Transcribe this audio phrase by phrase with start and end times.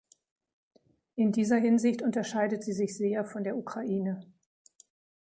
[1.13, 4.25] In dieser Hinsicht unterscheidet sie sich sehr von der Ukraine.